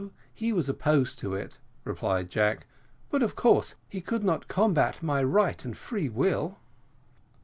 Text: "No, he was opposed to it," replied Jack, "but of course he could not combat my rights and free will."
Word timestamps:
"No, 0.01 0.09
he 0.33 0.51
was 0.51 0.67
opposed 0.67 1.19
to 1.19 1.35
it," 1.35 1.59
replied 1.83 2.31
Jack, 2.31 2.65
"but 3.11 3.21
of 3.21 3.35
course 3.35 3.75
he 3.87 4.01
could 4.01 4.23
not 4.23 4.47
combat 4.47 5.03
my 5.03 5.21
rights 5.21 5.63
and 5.63 5.77
free 5.77 6.09
will." 6.09 6.57